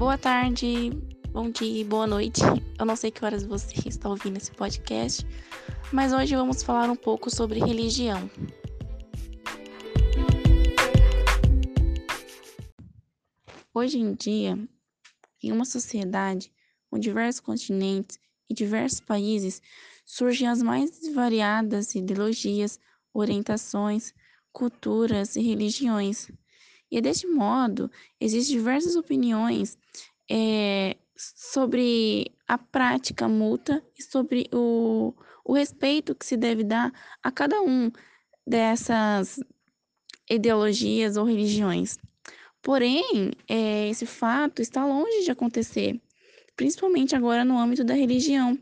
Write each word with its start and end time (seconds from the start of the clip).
Boa 0.00 0.16
tarde, 0.16 0.88
bom 1.30 1.50
dia, 1.50 1.84
boa 1.84 2.06
noite. 2.06 2.40
Eu 2.78 2.86
não 2.86 2.96
sei 2.96 3.10
que 3.10 3.22
horas 3.22 3.44
você 3.44 3.74
está 3.86 4.08
ouvindo 4.08 4.38
esse 4.38 4.50
podcast, 4.50 5.26
mas 5.92 6.10
hoje 6.14 6.34
vamos 6.34 6.62
falar 6.62 6.88
um 6.88 6.96
pouco 6.96 7.28
sobre 7.28 7.60
religião. 7.60 8.30
Hoje 13.74 13.98
em 13.98 14.14
dia, 14.14 14.58
em 15.42 15.52
uma 15.52 15.66
sociedade 15.66 16.50
com 16.90 16.98
diversos 16.98 17.40
continentes 17.40 18.18
e 18.48 18.54
diversos 18.54 19.00
países, 19.00 19.60
surgem 20.06 20.48
as 20.48 20.62
mais 20.62 21.12
variadas 21.12 21.94
ideologias, 21.94 22.80
orientações, 23.12 24.14
culturas 24.50 25.36
e 25.36 25.42
religiões. 25.42 26.30
E 26.90 27.02
deste 27.02 27.26
modo, 27.26 27.90
existem 28.18 28.56
diversas 28.56 28.96
opiniões 28.96 29.78
é, 30.30 30.96
sobre 31.16 32.32
a 32.46 32.56
prática 32.56 33.28
multa 33.28 33.82
e 33.98 34.02
sobre 34.02 34.48
o, 34.52 35.12
o 35.44 35.52
respeito 35.52 36.14
que 36.14 36.24
se 36.24 36.36
deve 36.36 36.62
dar 36.62 36.92
a 37.22 37.32
cada 37.32 37.60
um 37.60 37.90
dessas 38.46 39.40
ideologias 40.30 41.16
ou 41.16 41.24
religiões. 41.24 41.98
Porém, 42.62 43.32
é, 43.48 43.88
esse 43.88 44.06
fato 44.06 44.62
está 44.62 44.84
longe 44.84 45.24
de 45.24 45.30
acontecer, 45.30 46.00
principalmente 46.54 47.16
agora 47.16 47.44
no 47.44 47.58
âmbito 47.58 47.82
da 47.82 47.94
religião, 47.94 48.56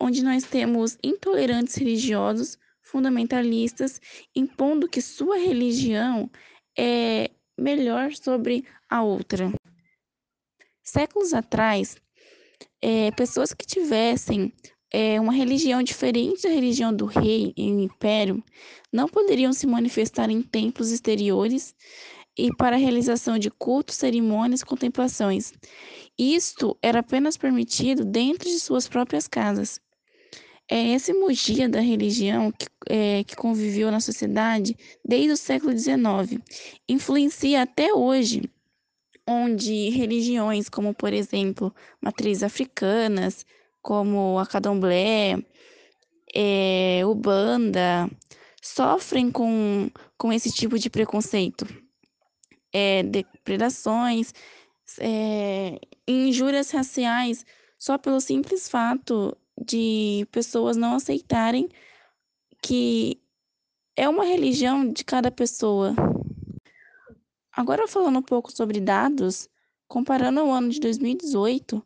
onde 0.00 0.24
nós 0.24 0.44
temos 0.44 0.96
intolerantes 1.02 1.74
religiosos, 1.74 2.58
fundamentalistas, 2.82 4.00
impondo 4.34 4.88
que 4.88 5.02
sua 5.02 5.36
religião 5.36 6.30
é 6.78 7.30
melhor 7.58 8.12
sobre 8.14 8.64
a 8.88 9.02
outra. 9.02 9.52
Séculos 10.84 11.32
atrás, 11.32 11.96
é, 12.80 13.10
pessoas 13.12 13.54
que 13.54 13.66
tivessem 13.66 14.52
é, 14.92 15.18
uma 15.18 15.32
religião 15.32 15.82
diferente 15.82 16.42
da 16.42 16.50
religião 16.50 16.94
do 16.94 17.06
rei 17.06 17.52
e 17.56 17.72
o 17.72 17.80
império 17.80 18.44
não 18.92 19.08
poderiam 19.08 19.52
se 19.52 19.66
manifestar 19.66 20.30
em 20.30 20.42
templos 20.42 20.90
exteriores 20.90 21.74
e 22.36 22.54
para 22.54 22.76
a 22.76 22.78
realização 22.78 23.38
de 23.38 23.50
cultos, 23.50 23.96
cerimônias 23.96 24.62
contemplações. 24.62 25.52
Isto 26.18 26.76
era 26.82 27.00
apenas 27.00 27.36
permitido 27.36 28.04
dentro 28.04 28.48
de 28.48 28.60
suas 28.60 28.86
próprias 28.86 29.26
casas. 29.26 29.80
É 30.68 30.90
esse 30.94 31.12
mugia 31.12 31.68
da 31.68 31.80
religião 31.80 32.52
que, 32.52 32.66
é, 32.88 33.24
que 33.24 33.36
conviveu 33.36 33.90
na 33.90 34.00
sociedade 34.00 34.76
desde 35.04 35.32
o 35.32 35.36
século 35.36 35.76
XIX 35.76 36.40
influencia 36.88 37.62
até 37.62 37.92
hoje, 37.92 38.50
onde 39.26 39.90
religiões 39.90 40.68
como, 40.68 40.94
por 40.94 41.12
exemplo, 41.12 41.74
matrizes 42.00 42.42
africanas, 42.42 43.46
como 43.82 44.38
a 44.38 44.46
Cadomblé, 44.46 45.42
é, 46.34 47.02
Ubanda, 47.06 48.10
sofrem 48.62 49.30
com, 49.30 49.90
com 50.18 50.32
esse 50.32 50.50
tipo 50.52 50.78
de 50.78 50.90
preconceito. 50.90 51.66
É, 52.72 53.02
depredações, 53.04 54.32
é, 54.98 55.78
injúrias 56.08 56.70
raciais, 56.70 57.46
só 57.78 57.96
pelo 57.96 58.20
simples 58.20 58.68
fato 58.68 59.36
de 59.60 60.26
pessoas 60.32 60.76
não 60.76 60.94
aceitarem 60.94 61.68
que 62.60 63.20
é 63.96 64.08
uma 64.08 64.24
religião 64.24 64.90
de 64.90 65.04
cada 65.04 65.30
pessoa. 65.30 65.94
Agora 67.56 67.86
falando 67.86 68.18
um 68.18 68.22
pouco 68.22 68.50
sobre 68.50 68.80
dados, 68.80 69.48
comparando 69.86 70.40
ao 70.40 70.50
ano 70.50 70.70
de 70.70 70.80
2018, 70.80 71.80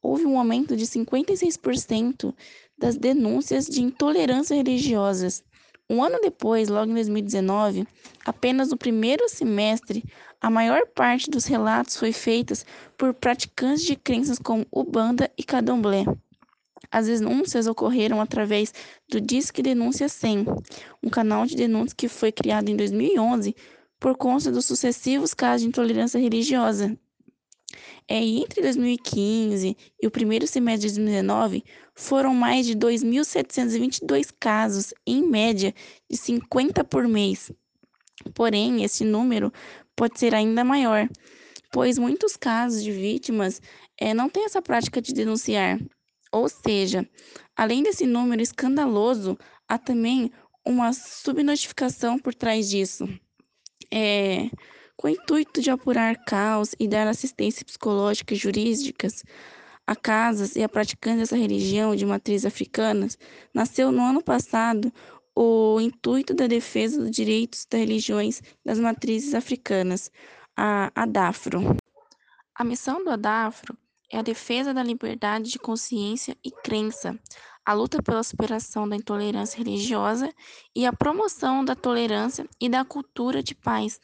houve 0.00 0.24
um 0.24 0.38
aumento 0.38 0.76
de 0.76 0.86
56% 0.86 2.32
das 2.78 2.96
denúncias 2.96 3.66
de 3.66 3.82
intolerância 3.82 4.54
religiosas. 4.54 5.42
Um 5.88 6.00
ano 6.04 6.20
depois, 6.22 6.68
logo 6.68 6.92
em 6.92 6.94
2019, 6.94 7.88
apenas 8.24 8.70
no 8.70 8.76
primeiro 8.76 9.28
semestre, 9.28 10.04
a 10.40 10.48
maior 10.48 10.86
parte 10.94 11.28
dos 11.28 11.44
relatos 11.44 11.96
foi 11.96 12.12
feita 12.12 12.54
por 12.96 13.12
praticantes 13.12 13.84
de 13.84 13.96
crenças 13.96 14.38
como 14.38 14.64
Ubanda 14.70 15.28
e 15.36 15.42
Candomblé. 15.42 16.04
As 16.88 17.06
denúncias 17.06 17.66
ocorreram 17.66 18.20
através 18.20 18.72
do 19.08 19.20
Disque 19.20 19.60
Denúncia 19.60 20.08
100, 20.08 20.46
um 21.02 21.10
canal 21.10 21.44
de 21.46 21.56
denúncias 21.56 21.94
que 21.94 22.08
foi 22.08 22.30
criado 22.30 22.68
em 22.68 22.76
2011 22.76 23.56
por 24.00 24.16
conta 24.16 24.50
dos 24.50 24.64
sucessivos 24.64 25.34
casos 25.34 25.60
de 25.60 25.68
intolerância 25.68 26.18
religiosa. 26.18 26.98
É, 28.08 28.18
entre 28.18 28.62
2015 28.62 29.76
e 30.02 30.06
o 30.06 30.10
primeiro 30.10 30.46
semestre 30.46 30.88
de 30.88 30.96
2019, 30.96 31.62
foram 31.94 32.34
mais 32.34 32.66
de 32.66 32.74
2.722 32.74 34.32
casos, 34.40 34.92
em 35.06 35.22
média, 35.22 35.72
de 36.10 36.16
50 36.16 36.82
por 36.82 37.06
mês. 37.06 37.52
Porém, 38.34 38.82
esse 38.82 39.04
número 39.04 39.52
pode 39.94 40.18
ser 40.18 40.34
ainda 40.34 40.64
maior, 40.64 41.08
pois 41.70 41.98
muitos 41.98 42.36
casos 42.36 42.82
de 42.82 42.90
vítimas 42.90 43.62
é, 43.96 44.12
não 44.12 44.28
têm 44.28 44.44
essa 44.44 44.60
prática 44.60 45.00
de 45.00 45.12
denunciar, 45.12 45.78
ou 46.32 46.48
seja, 46.48 47.08
além 47.54 47.82
desse 47.82 48.06
número 48.06 48.42
escandaloso, 48.42 49.38
há 49.68 49.78
também 49.78 50.32
uma 50.66 50.92
subnotificação 50.92 52.18
por 52.18 52.34
trás 52.34 52.68
disso. 52.68 53.06
É, 53.92 54.50
com 54.96 55.08
o 55.08 55.10
intuito 55.10 55.60
de 55.60 55.70
apurar 55.70 56.16
caos 56.24 56.74
e 56.78 56.86
dar 56.86 57.06
assistência 57.08 57.64
psicológica 57.64 58.34
e 58.34 58.36
jurídicas 58.36 59.24
a 59.86 59.96
casas 59.96 60.54
e 60.54 60.62
a 60.62 60.68
praticantes 60.68 61.20
dessa 61.20 61.36
religião 61.36 61.96
de 61.96 62.06
matriz 62.06 62.46
africanas, 62.46 63.18
nasceu 63.52 63.90
no 63.90 64.00
ano 64.02 64.22
passado 64.22 64.92
o 65.34 65.80
intuito 65.80 66.32
da 66.32 66.46
defesa 66.46 67.00
dos 67.00 67.10
direitos 67.10 67.66
das 67.68 67.80
religiões 67.80 68.42
das 68.64 68.78
matrizes 68.78 69.34
africanas, 69.34 70.10
a 70.56 70.92
ADAFRO. 70.94 71.76
A 72.54 72.62
missão 72.62 73.02
do 73.02 73.10
ADAFRO 73.10 73.76
é 74.12 74.18
a 74.18 74.22
defesa 74.22 74.74
da 74.74 74.82
liberdade 74.82 75.50
de 75.50 75.58
consciência 75.58 76.36
e 76.44 76.50
crença, 76.50 77.18
a 77.64 77.72
luta 77.72 78.02
pela 78.02 78.22
superação 78.22 78.88
da 78.88 78.96
intolerância 78.96 79.58
religiosa 79.58 80.32
e 80.74 80.86
a 80.86 80.92
promoção 80.92 81.64
da 81.64 81.74
tolerância 81.74 82.46
e 82.60 82.68
da 82.68 82.84
cultura 82.84 83.42
de 83.42 83.54
paz, 83.54 84.00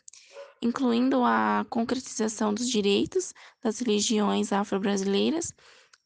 incluindo 0.62 1.22
a 1.24 1.66
concretização 1.68 2.52
dos 2.52 2.68
direitos 2.68 3.32
das 3.62 3.80
religiões 3.80 4.52
afro-brasileiras 4.52 5.52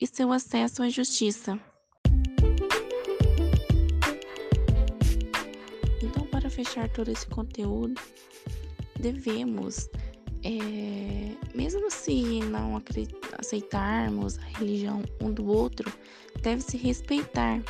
e 0.00 0.06
seu 0.06 0.32
acesso 0.32 0.82
à 0.82 0.88
justiça. 0.88 1.60
Então, 6.02 6.26
para 6.26 6.48
fechar 6.48 6.88
todo 6.88 7.10
esse 7.10 7.26
conteúdo, 7.26 8.00
devemos 8.98 9.88
é, 10.42 11.36
mesmo 11.54 11.90
se 11.90 12.40
não 12.40 12.82
aceitarmos 13.38 14.38
a 14.38 14.58
religião 14.58 15.02
um 15.20 15.30
do 15.32 15.46
outro, 15.46 15.92
deve 16.42 16.62
se 16.62 16.76
respeitar, 16.76 17.62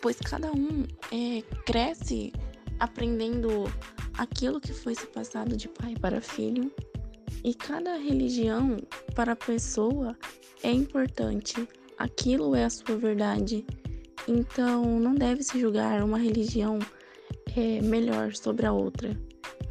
pois 0.00 0.16
cada 0.18 0.50
um 0.50 0.84
é, 1.12 1.42
cresce 1.64 2.32
aprendendo 2.80 3.64
aquilo 4.18 4.60
que 4.60 4.72
foi 4.72 4.94
se 4.94 5.06
passado 5.06 5.56
de 5.56 5.68
pai 5.68 5.94
para 6.00 6.20
filho, 6.20 6.70
e 7.44 7.54
cada 7.54 7.96
religião 7.96 8.76
para 9.14 9.32
a 9.32 9.36
pessoa 9.36 10.16
é 10.62 10.70
importante, 10.70 11.68
aquilo 11.98 12.54
é 12.54 12.64
a 12.64 12.70
sua 12.70 12.96
verdade. 12.96 13.64
Então 14.28 15.00
não 15.00 15.14
deve 15.14 15.42
se 15.42 15.58
julgar 15.60 16.04
uma 16.04 16.18
religião 16.18 16.78
é, 17.56 17.80
melhor 17.80 18.34
sobre 18.34 18.64
a 18.66 18.72
outra 18.72 19.16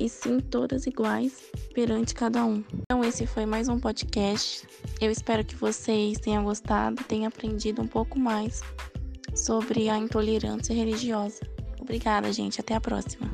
e 0.01 0.09
sim 0.09 0.39
todas 0.39 0.87
iguais 0.87 1.43
perante 1.75 2.15
cada 2.15 2.43
um. 2.43 2.63
Então, 2.73 3.03
esse 3.03 3.27
foi 3.27 3.45
mais 3.45 3.69
um 3.69 3.79
podcast. 3.79 4.67
Eu 4.99 5.11
espero 5.11 5.45
que 5.45 5.55
vocês 5.55 6.17
tenham 6.17 6.43
gostado, 6.43 7.03
tenham 7.03 7.27
aprendido 7.27 7.83
um 7.83 7.87
pouco 7.87 8.17
mais 8.17 8.61
sobre 9.35 9.89
a 9.89 9.97
intolerância 9.97 10.73
religiosa. 10.73 11.41
Obrigada, 11.79 12.33
gente. 12.33 12.59
Até 12.59 12.73
a 12.73 12.81
próxima. 12.81 13.29